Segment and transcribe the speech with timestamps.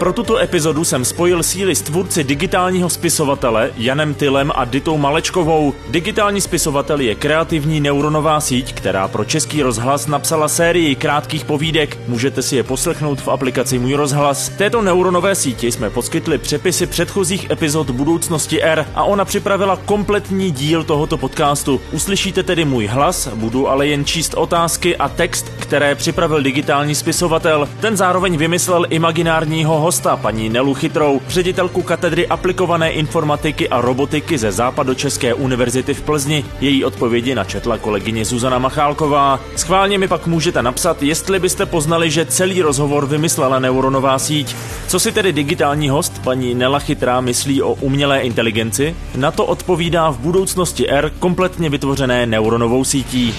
[0.00, 5.74] Pro tuto epizodu jsem spojil síly s tvůrci digitálního spisovatele Janem Tylem a Ditou Malečkovou.
[5.88, 11.98] Digitální spisovatel je kreativní neuronová síť, která pro český rozhlas napsala sérii krátkých povídek.
[12.08, 14.48] Můžete si je poslechnout v aplikaci Můj rozhlas.
[14.48, 20.84] Této neuronové síti jsme poskytli přepisy předchozích epizod Budoucnosti R a ona připravila kompletní díl
[20.84, 21.80] tohoto podcastu.
[21.92, 27.68] Uslyšíte tedy můj hlas, budu ale jen číst otázky a text, které připravil digitální spisovatel.
[27.80, 34.52] Ten zároveň vymyslel imaginárního hosta, paní Nelu Chytrou, ředitelku katedry aplikované informatiky a robotiky ze
[34.52, 36.44] Západočeské univerzity v Plzni.
[36.60, 39.40] Její odpovědi načetla kolegyně Zuzana Machálková.
[39.56, 44.56] Schválně mi pak můžete napsat, jestli byste poznali, že celý rozhovor vymyslela neuronová síť.
[44.88, 48.96] Co si tedy digitální host, paní Nela Chytrá, myslí o umělé inteligenci?
[49.16, 53.34] Na to odpovídá v budoucnosti R kompletně vytvořené neuronovou sítí.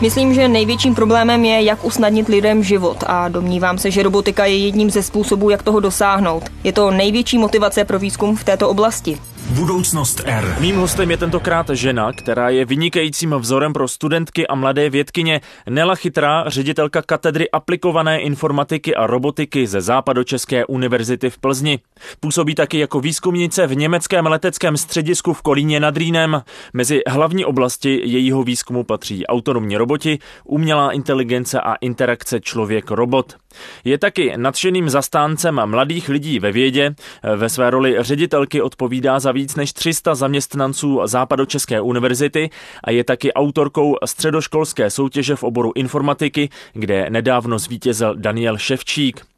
[0.00, 4.56] Myslím, že největším problémem je, jak usnadnit lidem život a domnívám se, že robotika je
[4.56, 6.42] jedním ze způsobů, jak toho dosáhnout.
[6.64, 9.18] Je to největší motivace pro výzkum v této oblasti.
[9.50, 10.56] Budoucnost R.
[10.60, 15.94] Mým hostem je tentokrát žena, která je vynikajícím vzorem pro studentky a mladé vědkyně Nela
[15.94, 21.78] Chytrá, ředitelka katedry aplikované informatiky a robotiky ze Západočeské univerzity v Plzni.
[22.20, 26.42] Působí taky jako výzkumnice v německém leteckém středisku v Kolíně nad Rýnem.
[26.72, 33.36] Mezi hlavní oblasti jejího výzkumu patří autonomní roboti, umělá inteligence a interakce člověk-robot.
[33.84, 36.94] Je taky nadšeným zastáncem mladých lidí ve vědě.
[37.36, 42.50] Ve své roli ředitelky odpovídá za víc než 300 zaměstnanců Západočeské univerzity
[42.84, 49.29] a je taky autorkou středoškolské soutěže v oboru informatiky, kde nedávno zvítězil Daniel Ševčík.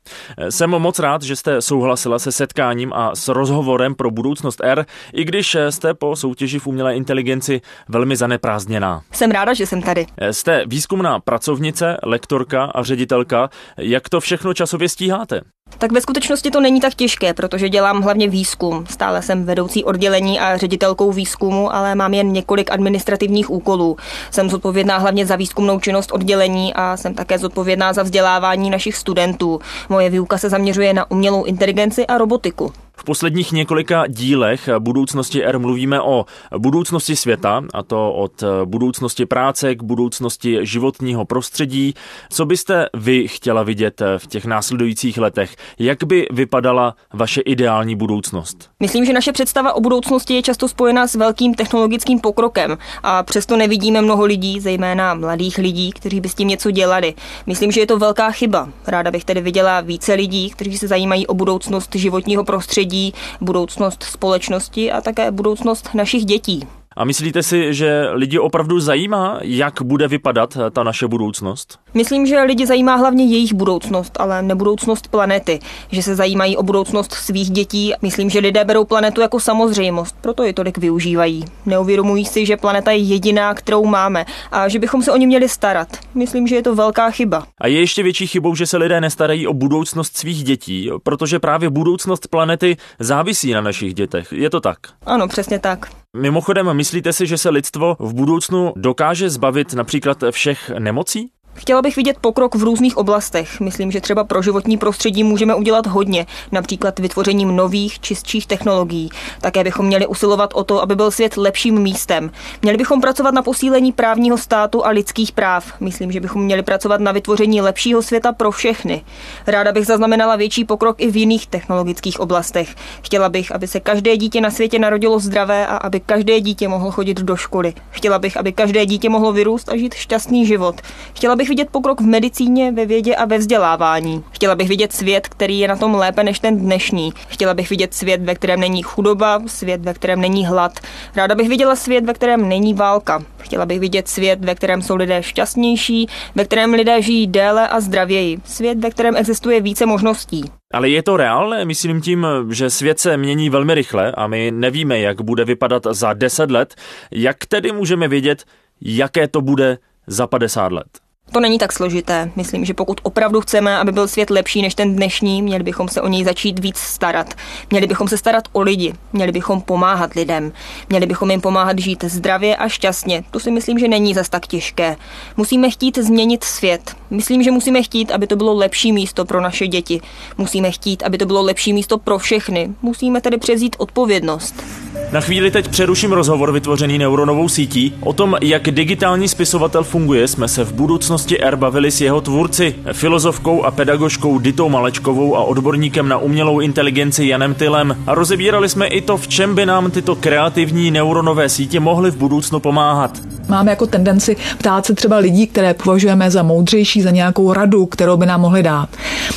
[0.51, 5.25] Jsem moc rád, že jste souhlasila se setkáním a s rozhovorem pro budoucnost R, i
[5.25, 9.03] když jste po soutěži v umělé inteligenci velmi zaneprázdněná.
[9.13, 10.07] Jsem ráda, že jsem tady.
[10.31, 13.51] Jste výzkumná pracovnice, lektorka a ředitelka.
[13.79, 15.41] Jak to všechno časově stíháte?
[15.79, 18.85] Tak ve skutečnosti to není tak těžké, protože dělám hlavně výzkum.
[18.91, 23.97] Stále jsem vedoucí oddělení a ředitelkou výzkumu, ale mám jen několik administrativních úkolů.
[24.31, 29.61] Jsem zodpovědná hlavně za výzkumnou činnost oddělení a jsem také zodpovědná za vzdělávání našich studentů.
[29.89, 32.73] Moje výuka se zaměřuje na umělou inteligenci a robotiku.
[33.03, 36.25] V posledních několika dílech budoucnosti R mluvíme o
[36.59, 41.95] budoucnosti světa, a to od budoucnosti práce k budoucnosti životního prostředí.
[42.31, 45.57] Co byste vy chtěla vidět v těch následujících letech?
[45.79, 48.71] Jak by vypadala vaše ideální budoucnost?
[48.81, 53.57] Myslím, že naše představa o budoucnosti je často spojena s velkým technologickým pokrokem a přesto
[53.57, 57.15] nevidíme mnoho lidí, zejména mladých lidí, kteří by s tím něco dělali.
[57.47, 58.69] Myslím, že je to velká chyba.
[58.87, 64.03] Ráda bych tedy viděla více lidí, kteří se zajímají o budoucnost životního prostředí prostředí, budoucnost
[64.03, 66.67] společnosti a také budoucnost našich dětí.
[66.97, 71.79] A myslíte si, že lidi opravdu zajímá, jak bude vypadat ta naše budoucnost?
[71.95, 75.59] Myslím, že lidi zajímá hlavně jejich budoucnost, ale ne budoucnost planety.
[75.91, 77.93] Že se zajímají o budoucnost svých dětí.
[78.03, 81.45] Myslím, že lidé berou planetu jako samozřejmost, proto ji tolik využívají.
[81.67, 85.49] Neuvědomují si, že planeta je jediná, kterou máme a že bychom se o ní měli
[85.49, 85.89] starat.
[86.15, 87.47] Myslím, že je to velká chyba.
[87.61, 91.71] A je ještě větší chybou, že se lidé nestarají o budoucnost svých dětí, protože právě
[91.71, 94.33] budoucnost planety závisí na našich dětech.
[94.33, 94.79] Je to tak?
[95.07, 96.02] Ano, přesně tak.
[96.17, 101.33] Mimochodem, myslíte si, že se lidstvo v budoucnu dokáže zbavit například všech nemocí?
[101.55, 103.61] Chtěla bych vidět pokrok v různých oblastech.
[103.61, 109.11] Myslím, že třeba pro životní prostředí můžeme udělat hodně, například vytvořením nových, čistších technologií.
[109.41, 112.31] Také bychom měli usilovat o to, aby byl svět lepším místem.
[112.63, 115.73] Měli bychom pracovat na posílení právního státu a lidských práv.
[115.81, 119.05] Myslím, že bychom měli pracovat na vytvoření lepšího světa pro všechny.
[119.47, 122.75] Ráda bych zaznamenala větší pokrok i v jiných technologických oblastech.
[123.03, 126.91] Chtěla bych, aby se každé dítě na světě narodilo zdravé a aby každé dítě mohlo
[126.91, 127.75] chodit do školy.
[127.91, 130.81] Chtěla bych, aby každé dítě mohlo vyrůst a žít šťastný život.
[131.15, 134.25] Chtěla bych bych vidět pokrok v medicíně, ve vědě a ve vzdělávání.
[134.31, 137.13] Chtěla bych vidět svět, který je na tom lépe než ten dnešní.
[137.29, 140.81] Chtěla bych vidět svět, ve kterém není chudoba, svět, ve kterém není hlad.
[141.17, 143.23] Ráda bych viděla svět, ve kterém není válka.
[143.39, 147.81] Chtěla bych vidět svět, ve kterém jsou lidé šťastnější, ve kterém lidé žijí déle a
[147.81, 148.39] zdravěji.
[148.45, 150.45] Svět, ve kterém existuje více možností.
[150.75, 151.65] Ale je to reálné?
[151.65, 156.13] Myslím tím, že svět se mění velmi rychle a my nevíme, jak bude vypadat za
[156.13, 156.75] 10 let.
[157.11, 158.45] Jak tedy můžeme vědět,
[158.81, 161.02] jaké to bude za 50 let?
[161.33, 162.31] To není tak složité.
[162.37, 166.01] Myslím, že pokud opravdu chceme, aby byl svět lepší než ten dnešní, měli bychom se
[166.01, 167.35] o něj začít víc starat.
[167.71, 170.53] Měli bychom se starat o lidi, měli bychom pomáhat lidem,
[170.89, 173.25] měli bychom jim pomáhat žít zdravě a šťastně.
[173.31, 174.97] To si myslím, že není zas tak těžké.
[175.37, 176.97] Musíme chtít změnit svět.
[177.11, 180.01] Myslím, že musíme chtít, aby to bylo lepší místo pro naše děti.
[180.39, 182.71] Musíme chtít, aby to bylo lepší místo pro všechny.
[182.83, 184.63] Musíme tedy přezít odpovědnost.
[185.13, 187.95] Na chvíli teď přeruším rozhovor vytvořený neuronovou sítí.
[188.01, 192.75] O tom, jak digitální spisovatel funguje, jsme se v budoucnosti R bavili s jeho tvůrci,
[192.93, 197.97] filozofkou a pedagožkou Ditou Malečkovou a odborníkem na umělou inteligenci Janem Tylem.
[198.07, 202.17] A rozebírali jsme i to, v čem by nám tyto kreativní neuronové sítě mohly v
[202.17, 203.19] budoucnu pomáhat.
[203.49, 208.17] Máme jako tendenci ptát se třeba lidí, které považujeme za moudřejší, za nějakou radu, kterou
[208.17, 208.89] by nám mohli dát.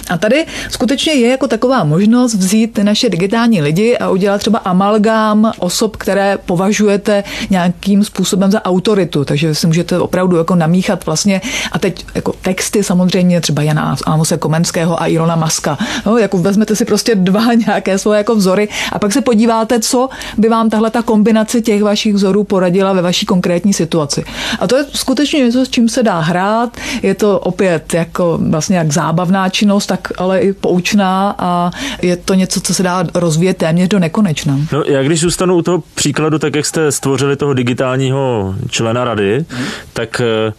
[0.09, 5.51] A tady skutečně je jako taková možnost vzít naše digitální lidi a udělat třeba amalgám
[5.65, 9.25] osob, které považujete nějakým způsobem za autoritu.
[9.25, 11.41] Takže si můžete opravdu jako namíchat vlastně
[11.71, 15.77] a teď jako texty samozřejmě třeba Jana Amose Komenského a Ilona Maska.
[16.05, 20.09] No, jako vezmete si prostě dva nějaké svoje jako vzory a pak se podíváte, co
[20.37, 24.23] by vám tahle ta kombinace těch vašich vzorů poradila ve vaší konkrétní situaci.
[24.59, 26.77] A to je skutečně něco, s čím se dá hrát.
[27.03, 31.71] Je to opět jako vlastně jak zábavná činnost, tak ale i poučná a
[32.01, 34.59] je to něco, co se dá rozvíjet téměř do nekonečna.
[34.71, 39.45] No, já když zůstanu u toho příkladu, tak jak jste stvořili toho digitálního člena rady,
[39.49, 39.65] hmm.
[39.93, 40.53] tak eh,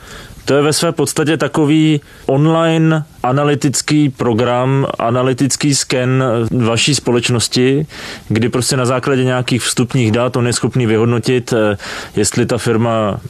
[0.46, 6.25] to je ve své podstatě takový online analytický program, analytický sken
[6.64, 7.87] vaší společnosti,
[8.28, 11.76] kdy prostě na základě nějakých vstupních dat on je schopný vyhodnotit, eh,
[12.16, 13.20] jestli ta firma,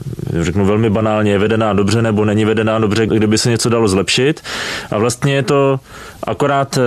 [0.40, 4.40] řeknu velmi banálně, je vedená dobře nebo není vedená dobře, kdyby se něco dalo zlepšit.
[4.90, 5.80] A vlastně je to
[6.26, 6.82] akorát eh,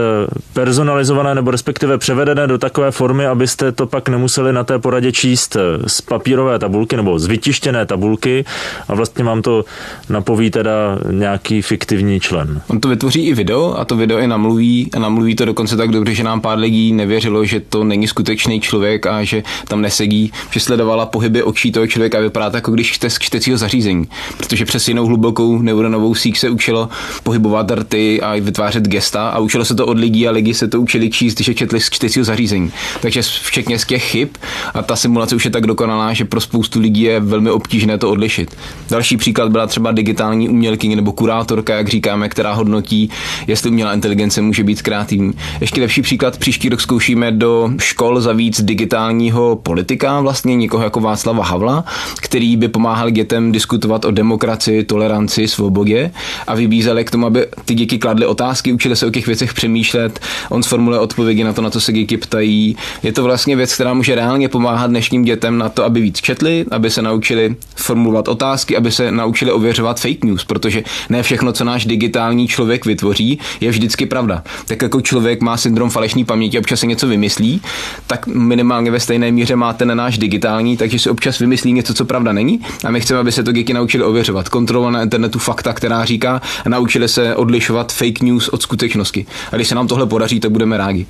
[0.53, 5.55] personalizované nebo respektive převedené do takové formy, abyste to pak nemuseli na té poradě číst
[5.55, 8.45] eh, z papírové tabulky nebo z vytištěné tabulky
[8.87, 9.65] a vlastně mám to
[10.09, 12.61] napoví teda nějaký fiktivní člen.
[12.67, 15.91] On to vytvoří i video a to video i namluví a namluví to dokonce tak
[15.91, 20.31] dobře, že nám pár lidí nevěřilo, že to není skutečný člověk a že tam nesedí,
[20.51, 24.07] že sledovala pohyby očí toho člověka a vypadá to jako když čte z čtecího zařízení,
[24.37, 26.89] protože přes jinou hlubokou neuronovou síť se učilo
[27.23, 30.81] pohybovat rty a vytvářet gesta a učilo se to od lidí a lidi se to
[30.81, 32.71] učili číst, když je četli z čtecího zařízení.
[33.01, 34.29] Takže včetně z těch chyb
[34.73, 38.09] a ta simulace už je tak dokonalá, že pro spoustu lidí je velmi obtížné to
[38.09, 38.57] odlišit.
[38.89, 43.09] Další příklad byla třeba digitální umělkyně nebo kurátorka, jak říkáme, která hodnotí,
[43.47, 45.33] jestli umělá inteligence může být kreativní.
[45.61, 50.99] Ještě lepší příklad, příští rok zkoušíme do škol za víc digitálního politika, vlastně někoho jako
[50.99, 51.85] Václava Havla,
[52.21, 56.11] který by pomáhal dětem diskutovat o demokracii, toleranci, svobodě
[56.47, 60.19] a vybízeli k tomu, aby ty děti kladly otázky, učili se o těch věcech přemýšlet,
[60.49, 62.75] on sformuluje odpovědi na to, na co se děti ptají.
[63.03, 66.65] Je to vlastně věc, která může reálně pomáhat dnešním dětem na to, aby víc četli,
[66.71, 71.63] aby se naučili formulovat otázky, aby se naučili ověřovat fake news, protože ne všechno, co
[71.63, 74.43] náš digitální člověk vytvoří, je vždycky pravda.
[74.65, 77.61] Tak jako člověk má syndrom falešní paměti, občas se něco vymyslí,
[78.07, 82.05] tak minimálně ve stejné míře má ten náš digitální, takže si občas vymyslí něco, co
[82.05, 82.59] pravda není.
[82.83, 86.41] A my chceme, aby se to děti naučili ověřovat, kontrolovat na internetu fakta, která říká,
[86.65, 89.25] a naučili se odlišovat fake news od skutečnosti.
[89.51, 91.05] A když se nám tohle podaří, tak budeme rádi.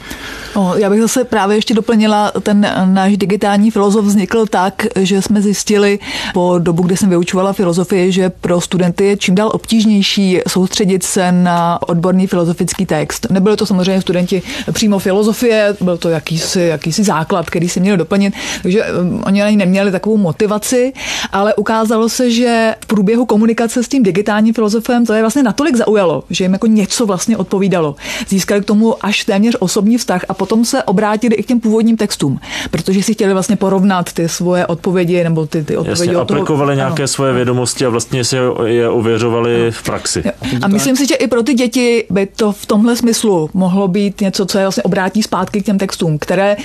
[0.55, 5.41] O, já bych zase právě ještě doplnila, ten náš digitální filozof vznikl tak, že jsme
[5.41, 5.99] zjistili
[6.33, 11.31] po dobu, kdy jsem vyučovala filozofii, že pro studenty je čím dál obtížnější soustředit se
[11.31, 13.27] na odborný filozofický text.
[13.29, 14.41] Nebylo to samozřejmě studenti
[14.71, 19.57] přímo filozofie, byl to jakýsi, jakýsi základ, který si měli doplnit, takže um, oni ani
[19.57, 20.93] neměli takovou motivaci,
[21.31, 25.75] ale ukázalo se, že v průběhu komunikace s tím digitálním filozofem to je vlastně natolik
[25.75, 27.95] zaujalo, že jim jako něco vlastně odpovídalo.
[28.29, 31.97] Získali k tomu až téměř osobní vztah a potom se obrátili i k těm původním
[31.97, 32.39] textům,
[32.71, 36.13] protože si chtěli vlastně porovnat ty svoje odpovědi nebo ty, ty odpovědi.
[36.13, 37.07] Jasně, aplikovali toho, nějaké ano.
[37.07, 38.35] svoje vědomosti a vlastně si
[38.65, 39.71] je ověřovali ano.
[39.71, 40.23] v praxi.
[40.61, 44.21] A myslím si, že i pro ty děti by to v tomhle smyslu mohlo být
[44.21, 46.57] něco, co je vlastně obrátí zpátky k těm textům, které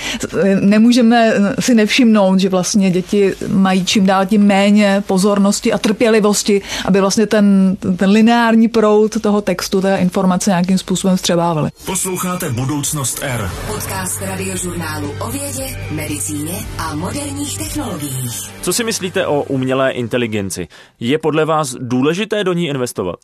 [0.59, 7.01] nemůžeme si nevšimnout, že vlastně děti mají čím dál tím méně pozornosti a trpělivosti, aby
[7.01, 11.69] vlastně ten, ten lineární proud toho textu, té informace nějakým způsobem vstřebávali.
[11.85, 13.49] Posloucháte Budoucnost R.
[13.67, 18.51] Podcast radiožurnálu o vědě, medicíně a moderních technologiích.
[18.61, 20.67] Co si myslíte o umělé inteligenci?
[20.99, 23.19] Je podle vás důležité do ní investovat?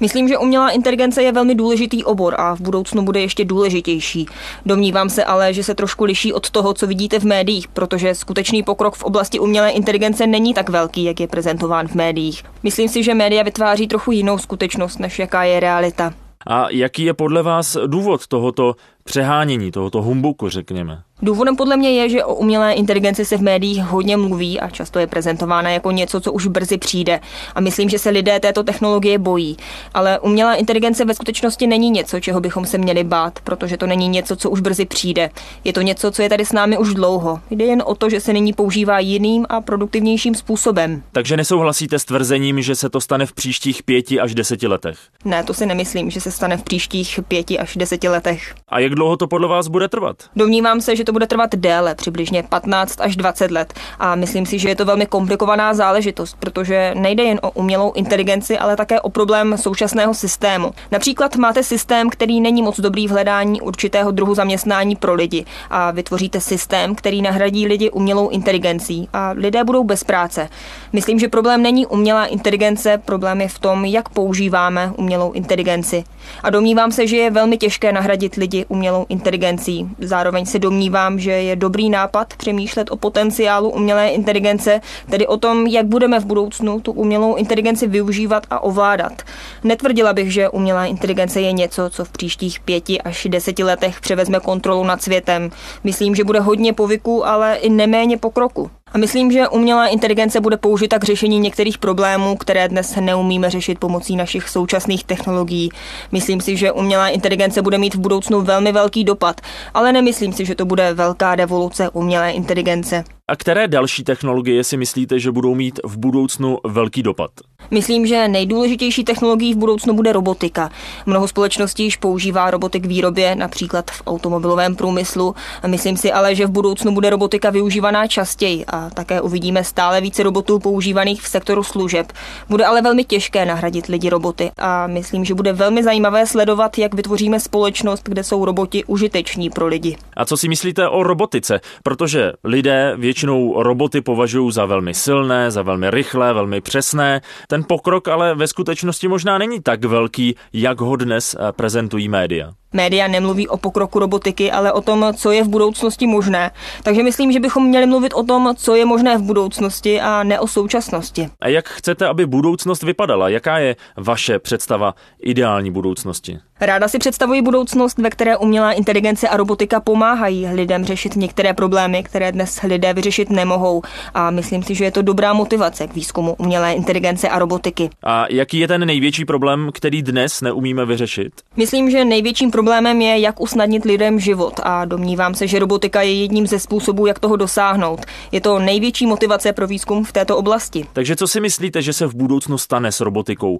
[0.00, 4.26] Myslím, že umělá inteligence je velmi důležitý obor a v budoucnu bude ještě důležitější.
[4.66, 8.62] Domnívám se ale, že se trošku liší od toho, co vidíte v médiích, protože skutečný
[8.62, 12.44] pokrok v oblasti umělé inteligence není tak velký, jak je prezentován v médiích.
[12.62, 16.12] Myslím si, že média vytváří trochu jinou skutečnost, než jaká je realita.
[16.46, 21.02] A jaký je podle vás důvod tohoto přehánění, tohoto humbuku, řekněme?
[21.24, 24.98] Důvodem podle mě je, že o umělé inteligenci se v médiích hodně mluví a často
[24.98, 27.20] je prezentována jako něco, co už brzy přijde.
[27.54, 29.56] A myslím, že se lidé této technologie bojí.
[29.94, 34.08] Ale umělá inteligence ve skutečnosti není něco, čeho bychom se měli bát, protože to není
[34.08, 35.30] něco, co už brzy přijde.
[35.64, 37.40] Je to něco, co je tady s námi už dlouho.
[37.50, 41.02] Jde jen o to, že se nyní používá jiným a produktivnějším způsobem.
[41.12, 44.98] Takže nesouhlasíte s tvrzením, že se to stane v příštích pěti až deseti letech?
[45.24, 48.54] Ne, to si nemyslím, že se stane v příštích pěti až deseti letech.
[48.68, 50.16] A jak Jak dlouho to podle vás bude trvat?
[50.36, 53.74] Domnívám se, že to bude trvat déle, přibližně 15 až 20 let.
[53.98, 58.58] A myslím si, že je to velmi komplikovaná záležitost, protože nejde jen o umělou inteligenci,
[58.58, 60.70] ale také o problém současného systému.
[60.90, 65.90] Například máte systém, který není moc dobrý v hledání určitého druhu zaměstnání pro lidi a
[65.90, 70.48] vytvoříte systém, který nahradí lidi umělou inteligencí a lidé budou bez práce.
[70.92, 76.04] Myslím, že problém není umělá inteligence, problém je v tom, jak používáme umělou inteligenci.
[76.42, 79.88] A domnívám se, že je velmi těžké nahradit lidi umělou inteligencí.
[79.98, 85.66] Zároveň se domnívám, že je dobrý nápad přemýšlet o potenciálu umělé inteligence, tedy o tom,
[85.66, 89.22] jak budeme v budoucnu tu umělou inteligenci využívat a ovládat.
[89.64, 94.40] Netvrdila bych, že umělá inteligence je něco, co v příštích pěti až deseti letech převezme
[94.40, 95.50] kontrolu nad světem.
[95.84, 98.70] Myslím, že bude hodně povyku, ale i neméně pokroku.
[98.92, 103.78] A myslím, že umělá inteligence bude použita k řešení některých problémů, které dnes neumíme řešit
[103.78, 105.70] pomocí našich současných technologií.
[106.12, 109.40] Myslím si, že umělá inteligence bude mít v budoucnu velmi velký dopad,
[109.74, 113.04] ale nemyslím si, že to bude velká revoluce umělé inteligence.
[113.32, 117.30] A které další technologie si myslíte, že budou mít v budoucnu velký dopad?
[117.70, 120.70] Myslím, že nejdůležitější technologií v budoucnu bude robotika.
[121.06, 125.34] Mnoho společností již používá roboty k výrobě, například v automobilovém průmyslu.
[125.66, 130.22] Myslím si ale, že v budoucnu bude robotika využívaná častěji a také uvidíme stále více
[130.22, 132.12] robotů používaných v sektoru služeb.
[132.48, 136.94] Bude ale velmi těžké nahradit lidi roboty a myslím, že bude velmi zajímavé sledovat, jak
[136.94, 139.96] vytvoříme společnost, kde jsou roboti užiteční pro lidi.
[140.16, 141.60] A co si myslíte o robotice?
[141.82, 143.21] Protože lidé většinou
[143.62, 147.20] roboty považují za velmi silné, za velmi rychlé, velmi přesné.
[147.48, 152.52] Ten pokrok ale ve skutečnosti možná není tak velký, jak ho dnes eh, prezentují média.
[152.72, 156.50] Média nemluví o pokroku robotiky, ale o tom, co je v budoucnosti možné.
[156.82, 160.40] Takže myslím, že bychom měli mluvit o tom, co je možné v budoucnosti a ne
[160.40, 161.28] o současnosti.
[161.40, 163.28] A jak chcete, aby budoucnost vypadala?
[163.28, 166.38] Jaká je vaše představa ideální budoucnosti?
[166.60, 172.02] Ráda si představuji budoucnost, ve které umělá inteligence a robotika pomáhají lidem řešit některé problémy,
[172.02, 173.82] které dnes lidé vyřešit nemohou.
[174.14, 177.90] A myslím si, že je to dobrá motivace k výzkumu umělé inteligence a robotiky.
[178.04, 181.32] A jaký je ten největší problém, který dnes neumíme vyřešit?
[181.56, 182.61] Myslím, že největším problémem
[183.00, 187.18] je, jak usnadnit lidem život a domnívám se, že robotika je jedním ze způsobů, jak
[187.18, 188.00] toho dosáhnout.
[188.32, 190.86] Je to největší motivace pro výzkum v této oblasti.
[190.92, 193.58] Takže co si myslíte, že se v budoucnu stane s robotikou?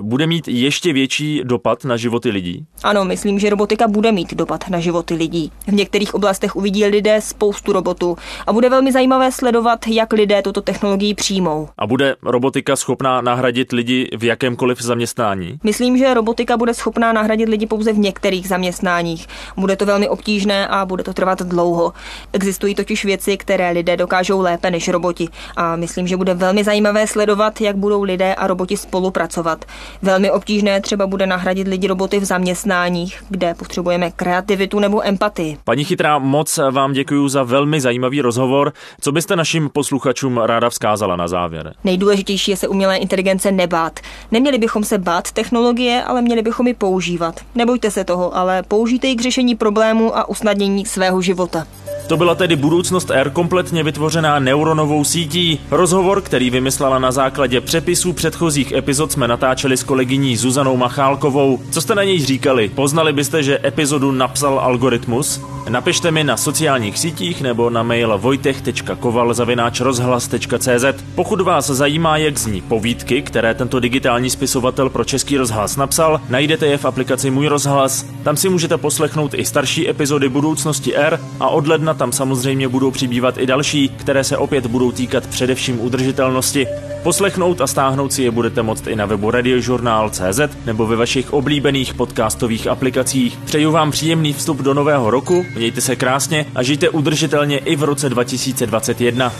[0.00, 2.42] Bude mít ještě větší dopad na životy lidí?
[2.42, 2.66] lidí?
[2.82, 5.52] Ano, myslím, že robotika bude mít dopad na životy lidí.
[5.66, 8.16] V některých oblastech uvidí lidé spoustu robotů
[8.46, 11.68] a bude velmi zajímavé sledovat, jak lidé tuto technologii přijmou.
[11.78, 15.58] A bude robotika schopná nahradit lidi v jakémkoliv zaměstnání?
[15.64, 19.28] Myslím, že robotika bude schopná nahradit lidi pouze v některých zaměstnáních.
[19.56, 21.92] Bude to velmi obtížné a bude to trvat dlouho.
[22.32, 27.06] Existují totiž věci, které lidé dokážou lépe než roboti a myslím, že bude velmi zajímavé
[27.06, 29.64] sledovat, jak budou lidé a roboti spolupracovat.
[30.02, 35.58] Velmi obtížné třeba bude nahradit lidi roboty v zaměstnáních, kde potřebujeme kreativitu nebo empatii.
[35.64, 38.72] Paní Chytrá, moc vám děkuji za velmi zajímavý rozhovor.
[39.00, 41.74] Co byste našim posluchačům ráda vzkázala na závěr?
[41.84, 44.00] Nejdůležitější je se umělé inteligence nebát.
[44.30, 47.40] Neměli bychom se bát technologie, ale měli bychom ji používat.
[47.54, 51.66] Nebojte se toho, ale použijte ji k řešení problémů a usnadnění svého života.
[52.06, 55.60] To byla tedy budoucnost R kompletně vytvořená neuronovou sítí.
[55.70, 61.60] Rozhovor, který vymyslela na základě přepisů předchozích epizod, jsme natáčeli s kolegyní Zuzanou Machálkovou.
[61.70, 62.68] Co jste na něj říkali?
[62.68, 65.40] Poznali byste, že epizodu napsal algoritmus?
[65.68, 70.84] Napište mi na sociálních sítích nebo na mail vojtech.koval.rozhlas.cz
[71.14, 76.66] Pokud vás zajímá, jak zní povídky, které tento digitální spisovatel pro Český rozhlas napsal, najdete
[76.66, 78.06] je v aplikaci Můj rozhlas.
[78.22, 82.90] Tam si můžete poslechnout i starší epizody budoucnosti R a od ledna tam samozřejmě budou
[82.90, 86.66] přibývat i další, které se opět budou týkat především udržitelnosti.
[87.02, 91.94] Poslechnout a stáhnout si je budete moct i na webu radiožurnál.cz nebo ve vašich oblíbených
[91.94, 93.38] podcastových aplikacích.
[93.44, 97.82] Přeju vám příjemný vstup do nového roku, mějte se krásně a žijte udržitelně i v
[97.82, 99.32] roce 2021.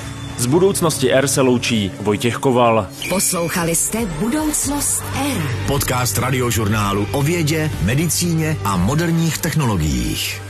[0.43, 2.89] Z budoucnosti R se loučí Vojtěch Koval.
[3.09, 5.03] Poslouchali jste Budoucnost
[5.37, 5.43] R.
[5.67, 10.43] Podcast radiožurnálu o vědě, medicíně a moderních technologiích.